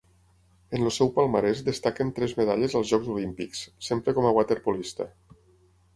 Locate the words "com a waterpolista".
4.19-5.09